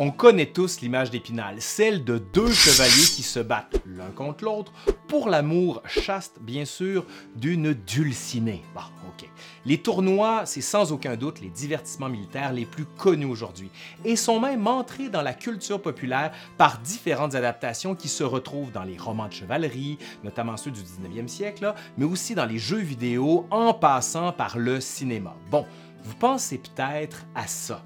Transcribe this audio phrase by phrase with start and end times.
[0.00, 4.72] On connaît tous l'image d'Épinal, celle de deux chevaliers qui se battent l'un contre l'autre
[5.08, 8.62] pour l'amour chaste, bien sûr, d'une dulcinée.
[8.76, 9.28] Bon, ok.
[9.66, 13.70] Les tournois, c'est sans aucun doute les divertissements militaires les plus connus aujourd'hui
[14.04, 18.84] et sont même entrés dans la culture populaire par différentes adaptations qui se retrouvent dans
[18.84, 23.48] les romans de chevalerie, notamment ceux du 19e siècle, mais aussi dans les jeux vidéo
[23.50, 25.34] en passant par le cinéma.
[25.50, 25.66] Bon,
[26.04, 27.82] vous pensez peut-être à ça.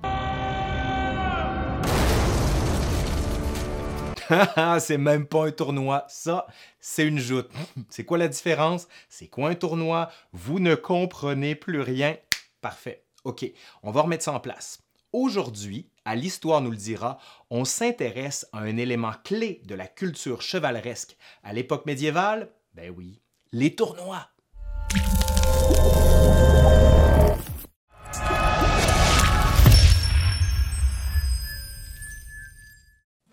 [4.80, 6.46] c'est même pas un tournoi, ça,
[6.80, 7.50] c'est une joute.
[7.90, 8.88] C'est quoi la différence?
[9.08, 10.10] C'est quoi un tournoi?
[10.32, 12.16] Vous ne comprenez plus rien.
[12.60, 13.04] Parfait.
[13.24, 13.44] OK,
[13.82, 14.80] on va remettre ça en place.
[15.12, 17.18] Aujourd'hui, à l'Histoire nous le dira,
[17.50, 22.50] on s'intéresse à un élément clé de la culture chevaleresque à l'époque médiévale.
[22.74, 23.20] Ben oui,
[23.52, 24.28] les tournois.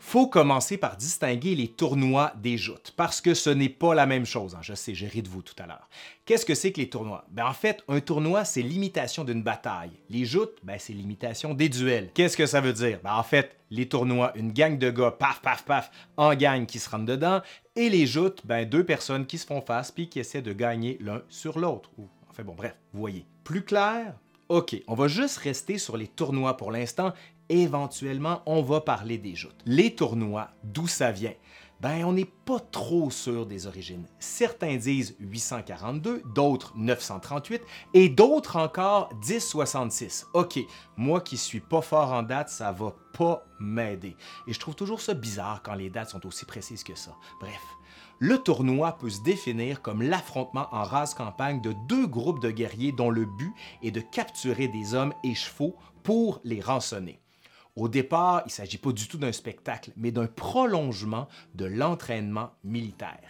[0.09, 4.25] Faut commencer par distinguer les tournois des joutes, parce que ce n'est pas la même
[4.25, 4.55] chose.
[4.55, 4.61] Hein.
[4.63, 5.87] Je sais, j'ai ri de vous tout à l'heure.
[6.25, 7.25] Qu'est-ce que c'est que les tournois?
[7.29, 9.91] Ben, en fait, un tournoi, c'est l'imitation d'une bataille.
[10.09, 12.09] Les joutes, ben, c'est l'imitation des duels.
[12.15, 12.99] Qu'est-ce que ça veut dire?
[13.03, 16.79] Ben, en fait, les tournois, une gang de gars, paf, paf, paf, en gang qui
[16.79, 17.41] se rentrent dedans,
[17.75, 20.97] et les joutes, ben, deux personnes qui se font face puis qui essaient de gagner
[21.01, 21.91] l'un sur l'autre.
[22.31, 23.27] Enfin bon, bref, vous voyez.
[23.43, 24.15] Plus clair?
[24.49, 27.13] OK, on va juste rester sur les tournois pour l'instant
[27.49, 29.59] éventuellement, on va parler des joutes.
[29.65, 31.33] Les tournois, d'où ça vient?
[31.79, 34.05] Ben, on n'est pas trop sûr des origines.
[34.19, 37.61] Certains disent 842, d'autres 938
[37.93, 40.27] et d'autres encore 1066.
[40.33, 40.59] OK,
[40.97, 44.17] moi qui suis pas fort en date, ça va pas m'aider.
[44.47, 47.15] Et je trouve toujours ça bizarre quand les dates sont aussi précises que ça.
[47.39, 47.61] Bref,
[48.19, 52.91] le tournoi peut se définir comme l'affrontement en race campagne de deux groupes de guerriers
[52.91, 57.21] dont le but est de capturer des hommes et chevaux pour les rançonner.
[57.75, 62.51] Au départ, il ne s'agit pas du tout d'un spectacle, mais d'un prolongement de l'entraînement
[62.63, 63.21] militaire.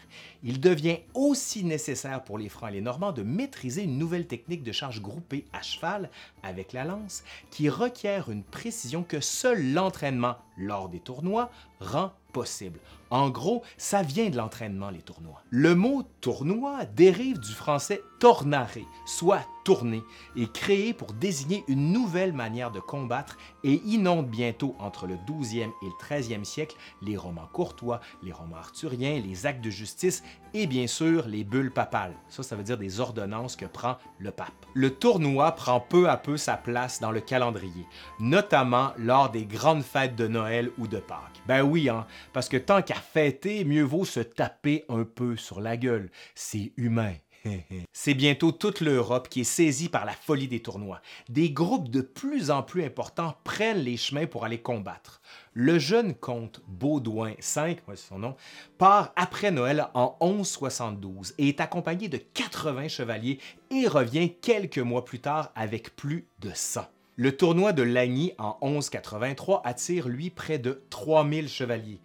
[0.42, 4.64] Il devient aussi nécessaire pour les Francs et les Normands de maîtriser une nouvelle technique
[4.64, 6.10] de charge groupée à cheval
[6.44, 12.80] avec la lance qui requiert une précision que seul l'entraînement lors des tournois rend possible.
[13.10, 15.42] En gros, ça vient de l'entraînement, les tournois.
[15.50, 18.70] Le mot tournoi dérive du français tornare,
[19.08, 20.04] soit tourner,
[20.36, 25.70] et créé pour désigner une nouvelle manière de combattre et inonde bientôt entre le 12e
[25.70, 30.23] et le 13e siècle les romans courtois, les romans arthuriens, les actes de justice
[30.54, 32.16] et bien sûr les bulles papales.
[32.28, 34.66] Ça, ça veut dire des ordonnances que prend le pape.
[34.73, 37.86] Le tournoi prend peu à peu sa place dans le calendrier,
[38.20, 41.42] notamment lors des grandes fêtes de Noël ou de Pâques.
[41.48, 45.62] Ben oui, hein, parce que tant qu'à fêter, mieux vaut se taper un peu sur
[45.62, 46.12] la gueule.
[46.36, 47.14] C'est humain.
[47.94, 51.02] C'est bientôt toute l'Europe qui est saisie par la folie des tournois.
[51.30, 55.22] Des groupes de plus en plus importants prennent les chemins pour aller combattre.
[55.54, 58.36] Le jeune comte Baudouin V, c'est son nom,
[58.77, 63.39] part après Noël en 1172 et est accompagné de 80 chevaliers
[63.71, 66.86] et revient quelques mois plus tard avec plus de 100.
[67.16, 72.00] Le tournoi de Lagny en 1183 attire lui près de 3000 chevaliers.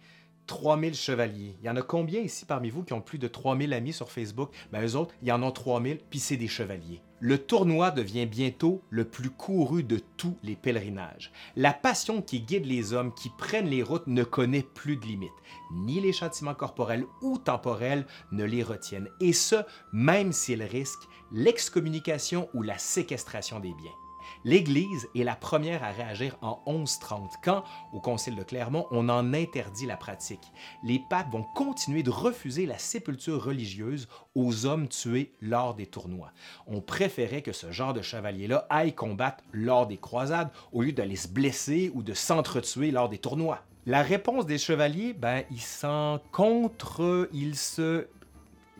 [0.47, 1.55] 3000 chevaliers.
[1.61, 4.11] Il y en a combien ici parmi vous qui ont plus de 3000 amis sur
[4.11, 4.51] Facebook?
[4.71, 7.01] Ben, eux autres, y en ont 3000, puis c'est des chevaliers.
[7.19, 11.31] Le tournoi devient bientôt le plus couru de tous les pèlerinages.
[11.55, 15.31] La passion qui guide les hommes qui prennent les routes ne connaît plus de limites.
[15.73, 19.09] Ni les châtiments corporels ou temporels ne les retiennent.
[19.21, 19.55] Et ce,
[19.93, 24.04] même s'ils risquent l'excommunication ou la séquestration des biens.
[24.43, 27.63] L'Église est la première à réagir en 1130, quand,
[27.93, 30.51] au Concile de Clermont, on en interdit la pratique.
[30.83, 36.31] Les papes vont continuer de refuser la sépulture religieuse aux hommes tués lors des tournois.
[36.67, 41.15] On préférait que ce genre de chevalier-là aille combattre lors des croisades au lieu d'aller
[41.15, 43.61] se blesser ou de s'entretuer lors des tournois.
[43.85, 48.07] La réponse des chevaliers, ben, ils s'en contre, ils se...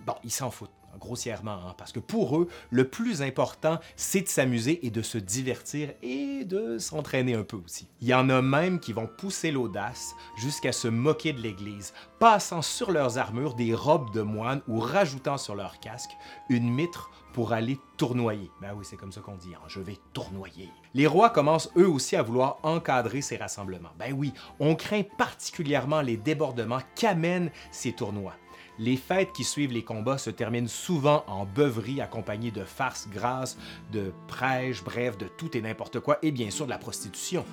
[0.06, 0.72] Bon, ils s'en foutent
[1.06, 5.18] grossièrement, hein, parce que pour eux, le plus important, c'est de s'amuser et de se
[5.18, 7.88] divertir et de s'entraîner un peu aussi.
[8.02, 12.62] Il y en a même qui vont pousser l'audace jusqu'à se moquer de l'Église, passant
[12.64, 16.12] sur leurs armures des robes de moine ou rajoutant sur leur casque
[16.50, 18.50] une mitre pour aller tournoyer.
[18.62, 20.70] Ben oui, c'est comme ça qu'on dit, hein, je vais tournoyer.
[20.94, 23.92] Les rois commencent eux aussi à vouloir encadrer ces rassemblements.
[24.00, 28.36] Ben oui, on craint particulièrement les débordements qu'amènent ces tournois.
[28.78, 33.58] Les fêtes qui suivent les combats se terminent souvent en beuverie accompagnée de farces grasses,
[33.94, 37.46] de prêches, bref, de tout et n'importe quoi, et bien sûr de la prostitution.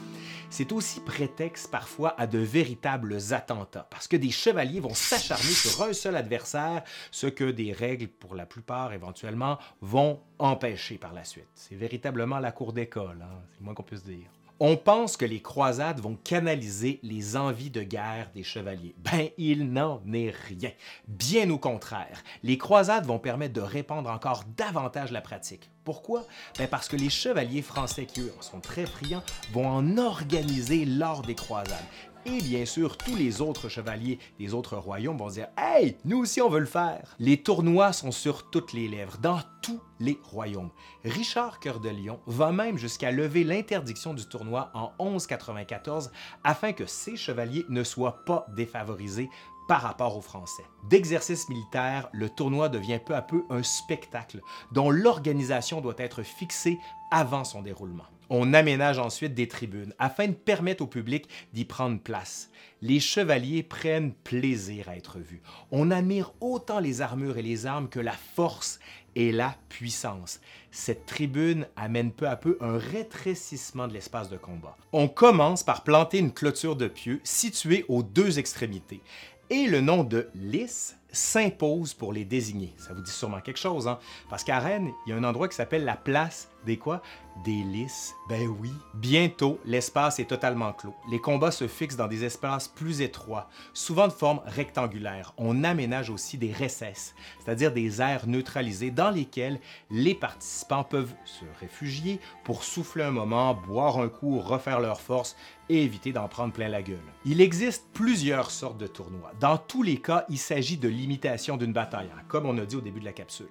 [0.51, 5.83] C'est aussi prétexte parfois à de véritables attentats, parce que des chevaliers vont s'acharner sur
[5.83, 6.83] un seul adversaire,
[7.13, 11.49] ce que des règles, pour la plupart éventuellement, vont empêcher par la suite.
[11.55, 14.29] C'est véritablement la cour d'école, hein, c'est moins qu'on puisse dire.
[14.65, 18.95] On pense que les croisades vont canaliser les envies de guerre des chevaliers.
[18.99, 20.71] Ben, il n'en est rien.
[21.09, 25.69] Bien au contraire, les croisades vont permettre de répandre encore davantage la pratique.
[25.83, 26.25] Pourquoi?
[26.59, 31.23] Ben parce que les chevaliers français qui, eux, sont très friands, vont en organiser lors
[31.23, 31.83] des croisades.
[32.25, 36.41] Et bien sûr, tous les autres chevaliers des autres royaumes vont dire Hey, nous aussi
[36.41, 37.17] on veut le faire.
[37.19, 40.71] Les tournois sont sur toutes les lèvres, dans tous les royaumes.
[41.05, 46.13] Richard Cœur de Lion va même jusqu'à lever l'interdiction du tournoi en 1194
[46.45, 49.29] afin que ces chevaliers ne soient pas défavorisés
[49.67, 50.65] par rapport aux Français.
[50.89, 56.79] D'exercice militaire, le tournoi devient peu à peu un spectacle dont l'organisation doit être fixée
[57.11, 58.12] avant son déroulement.
[58.31, 62.51] On aménage ensuite des tribunes afin de permettre au public d'y prendre place.
[62.81, 65.43] Les chevaliers prennent plaisir à être vus.
[65.71, 68.81] On admire autant les armures et les armes que la force
[69.15, 70.41] et la puissance.
[70.71, 74.77] Cette tribune amène peu à peu un rétrécissement de l'espace de combat.
[74.93, 79.03] On commence par planter une clôture de pieux située aux deux extrémités
[79.51, 82.73] et le nom de lys s'impose pour les désigner.
[82.79, 83.99] Ça vous dit sûrement quelque chose, hein?
[84.31, 87.03] Parce qu'à Rennes, il y a un endroit qui s'appelle la place des quoi?
[87.45, 88.15] Des lys.
[88.29, 88.71] Ben oui.
[88.95, 90.95] Bientôt, l'espace est totalement clos.
[91.11, 95.33] Les combats se fixent dans des espaces plus étroits, souvent de forme rectangulaire.
[95.39, 101.45] On aménage aussi des recesses, c'est-à-dire des aires neutralisées dans lesquelles les participants peuvent se
[101.59, 105.35] réfugier pour souffler un moment, boire un coup, refaire leur force
[105.69, 106.99] et éviter d'en prendre plein la gueule.
[107.25, 109.33] Il existe plusieurs sortes de tournois.
[109.41, 112.77] Dans tous les cas, il s'agit de l'imitation d'une bataille, hein, comme on a dit
[112.77, 113.49] au début de la capsule.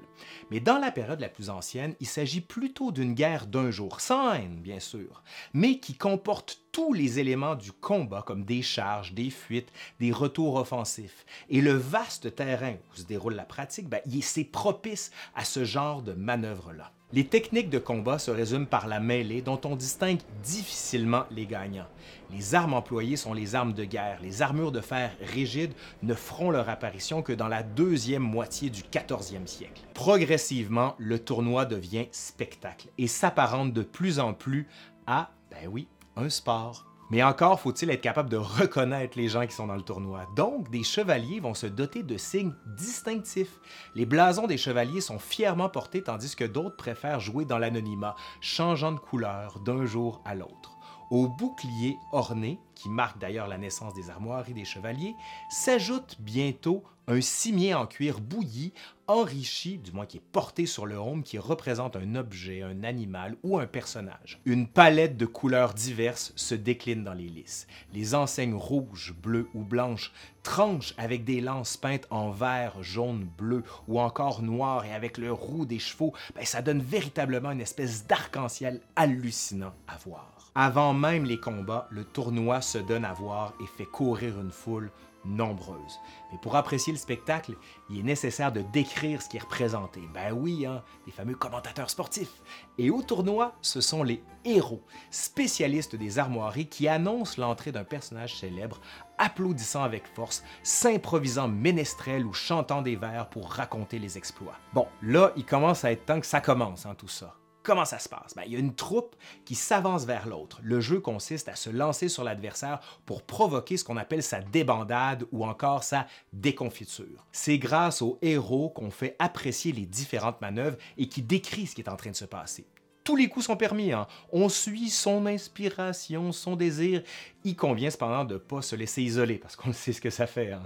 [0.51, 4.33] Mais dans la période la plus ancienne, il s'agit plutôt d'une guerre d'un jour, sans
[4.33, 5.23] haine bien sûr,
[5.53, 10.55] mais qui comporte tous les éléments du combat comme des charges, des fuites, des retours
[10.55, 11.25] offensifs.
[11.49, 16.01] Et le vaste terrain où se déroule la pratique, ben, c'est propice à ce genre
[16.01, 16.91] de manœuvre-là.
[17.13, 21.87] Les techniques de combat se résument par la mêlée dont on distingue difficilement les gagnants.
[22.31, 24.19] Les armes employées sont les armes de guerre.
[24.21, 25.73] Les armures de fer rigides
[26.03, 29.81] ne feront leur apparition que dans la deuxième moitié du 14e siècle.
[29.93, 34.69] Progressivement, le tournoi devient spectacle et s'apparente de plus en plus
[35.05, 36.90] à, ben oui, un sport.
[37.11, 40.27] Mais encore faut-il être capable de reconnaître les gens qui sont dans le tournoi.
[40.33, 43.59] Donc, des chevaliers vont se doter de signes distinctifs.
[43.95, 48.93] Les blasons des chevaliers sont fièrement portés tandis que d'autres préfèrent jouer dans l'anonymat, changeant
[48.93, 50.77] de couleur d'un jour à l'autre.
[51.09, 55.15] Au bouclier orné, qui marque d'ailleurs la naissance des armoiries des chevaliers,
[55.49, 58.73] s'ajoute bientôt un cimier en cuir bouilli,
[59.07, 63.35] enrichi, du moins qui est porté sur le home, qui représente un objet, un animal
[63.43, 64.39] ou un personnage.
[64.45, 67.67] Une palette de couleurs diverses se décline dans les lys.
[67.93, 70.13] Les enseignes rouges, bleues ou blanches
[70.43, 75.31] tranchent avec des lances peintes en vert, jaune, bleu ou encore noir et avec le
[75.31, 80.41] roux des chevaux, ben, ça donne véritablement une espèce d'arc-en-ciel hallucinant à voir.
[80.53, 84.91] Avant même les combats, le tournoi se donne à voir et fait courir une foule
[85.25, 85.99] nombreuse.
[86.31, 87.55] Mais pour apprécier le spectacle,
[87.89, 90.01] il est nécessaire de décrire ce qui est représenté.
[90.13, 92.41] Ben oui, hein, les fameux commentateurs sportifs.
[92.77, 98.37] Et au tournoi, ce sont les héros, spécialistes des armoiries qui annoncent l'entrée d'un personnage
[98.37, 98.79] célèbre,
[99.17, 104.57] applaudissant avec force, s'improvisant ménestrel ou chantant des vers pour raconter les exploits.
[104.73, 107.35] Bon, là, il commence à être temps que ça commence, hein, tout ça.
[107.63, 108.33] Comment ça se passe?
[108.35, 109.15] Ben, il y a une troupe
[109.45, 110.59] qui s'avance vers l'autre.
[110.63, 115.25] Le jeu consiste à se lancer sur l'adversaire pour provoquer ce qu'on appelle sa débandade
[115.31, 117.27] ou encore sa déconfiture.
[117.31, 121.81] C'est grâce aux héros qu'on fait apprécier les différentes manœuvres et qui décrit ce qui
[121.81, 122.65] est en train de se passer.
[123.11, 124.07] Tous les coups sont permis, hein?
[124.31, 127.03] on suit son inspiration, son désir.
[127.43, 130.27] Il convient cependant de ne pas se laisser isoler, parce qu'on sait ce que ça
[130.27, 130.63] fait, hein.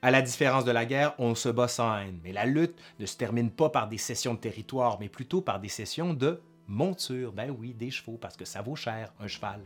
[0.00, 3.06] À la différence de la guerre, on se bat sans haine, mais la lutte ne
[3.06, 7.32] se termine pas par des cessions de territoire, mais plutôt par des cessions de monture,
[7.32, 9.60] ben oui, des chevaux, parce que ça vaut cher, un cheval.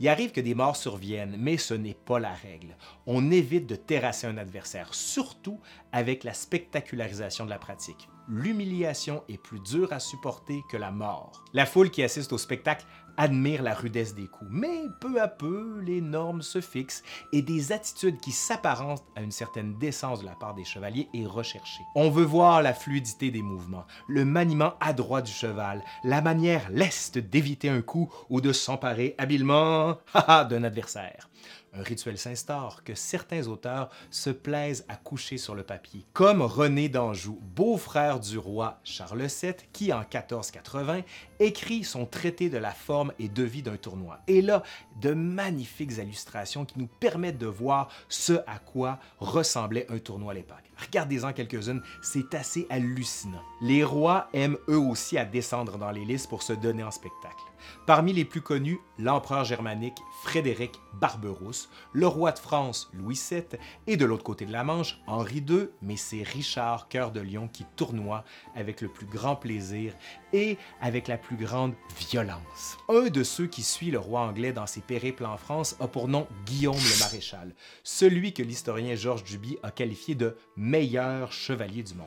[0.00, 2.74] Il arrive que des morts surviennent, mais ce n'est pas la règle.
[3.06, 5.60] On évite de terrasser un adversaire, surtout
[5.92, 11.44] avec la spectacularisation de la pratique l'humiliation est plus dure à supporter que la mort.
[11.52, 15.80] La foule qui assiste au spectacle admire la rudesse des coups, mais peu à peu,
[15.80, 17.02] les normes se fixent
[17.32, 21.26] et des attitudes qui s'apparentent à une certaine décence de la part des chevaliers est
[21.26, 21.82] recherchée.
[21.94, 27.18] On veut voir la fluidité des mouvements, le maniement adroit du cheval, la manière leste
[27.18, 31.30] d'éviter un coup ou de s'emparer habilement d'un adversaire
[31.78, 36.88] un rituel s'instaure que certains auteurs se plaisent à coucher sur le papier, comme René
[36.88, 41.02] d'Anjou, beau-frère du roi Charles VII, qui en 1480
[41.40, 44.18] écrit son traité de la forme et de vie d'un tournoi.
[44.26, 44.62] Et là,
[45.00, 50.34] de magnifiques illustrations qui nous permettent de voir ce à quoi ressemblait un tournoi à
[50.34, 50.66] l'époque.
[50.76, 53.42] Regardez-en quelques-unes, c'est assez hallucinant.
[53.62, 57.42] Les rois aiment eux aussi à descendre dans les listes pour se donner en spectacle.
[57.86, 63.42] Parmi les plus connus, l'empereur germanique Frédéric Barberousse, le roi de France Louis VII
[63.86, 67.48] et de l'autre côté de la Manche Henri II, mais c'est Richard Cœur de Lion
[67.48, 68.24] qui tournoie
[68.54, 69.94] avec le plus grand plaisir
[70.32, 72.78] et avec la plus grande violence.
[72.88, 76.06] Un de ceux qui suit le roi anglais dans ses périples en France a pour
[76.06, 77.52] nom Guillaume le Maréchal,
[77.82, 82.06] celui que l'historien Georges Duby a qualifié de meilleur chevalier du monde.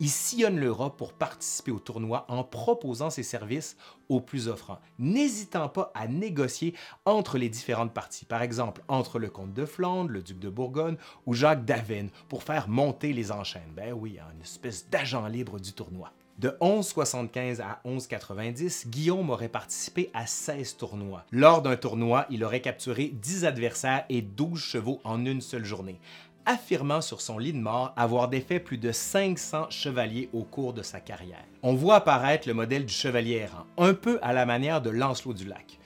[0.00, 3.76] Il sillonne l'Europe pour participer au tournoi en proposant ses services
[4.08, 9.28] aux plus offrants, n'hésitant pas à négocier entre les différentes parties, par exemple entre le
[9.28, 13.72] comte de Flandre, le duc de Bourgogne ou Jacques d'Avesnes pour faire monter les enchaînes.
[13.76, 16.12] Ben oui, une espèce d'agent libre du tournoi.
[16.38, 21.24] De 1175 à 1190, Guillaume aurait participé à 16 tournois.
[21.32, 25.98] Lors d'un tournoi, il aurait capturé 10 adversaires et 12 chevaux en une seule journée,
[26.44, 30.82] affirmant sur son lit de mort avoir défait plus de 500 chevaliers au cours de
[30.82, 31.42] sa carrière.
[31.62, 35.32] On voit apparaître le modèle du chevalier errant, un peu à la manière de Lancelot
[35.32, 35.78] du Lac.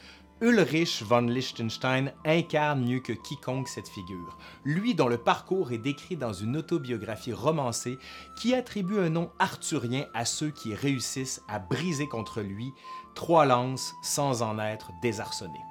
[0.43, 6.17] Ulrich von Liechtenstein incarne mieux que quiconque cette figure, lui dont le parcours est décrit
[6.17, 7.99] dans une autobiographie romancée
[8.37, 12.73] qui attribue un nom arthurien à ceux qui réussissent à briser contre lui
[13.15, 15.70] trois lances sans en être désarçonnés.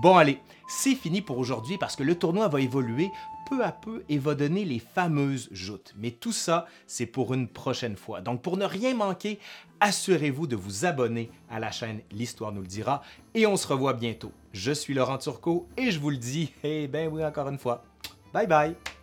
[0.00, 3.10] Bon allez, c'est fini pour aujourd'hui parce que le tournoi va évoluer
[3.50, 5.92] peu à peu et va donner les fameuses joutes.
[5.98, 8.22] Mais tout ça, c'est pour une prochaine fois.
[8.22, 9.38] Donc pour ne rien manquer,
[9.80, 13.02] assurez-vous de vous abonner à la chaîne L'Histoire nous le dira
[13.34, 14.32] et on se revoit bientôt.
[14.54, 17.84] Je suis Laurent Turcot et je vous le dis, eh ben oui encore une fois,
[18.32, 18.74] bye bye